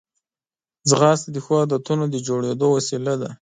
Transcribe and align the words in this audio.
ځغاسته 0.89 1.29
د 1.31 1.37
ښو 1.45 1.53
عادتونو 1.61 2.05
د 2.09 2.15
جوړېدو 2.27 2.67
وسیله 2.77 3.13
ده 3.21 3.29